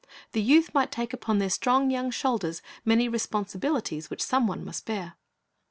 [0.31, 4.87] The youth might take upon their strong young shoulders many responsibilities which some one must
[4.87, 5.13] bear.